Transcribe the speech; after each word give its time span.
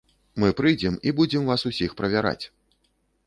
Мы 0.43 0.47
прыйдзем 0.59 0.95
і 1.09 1.13
будзем 1.19 1.45
вас 1.49 1.65
усіх 1.71 1.95
правяраць. 1.99 2.39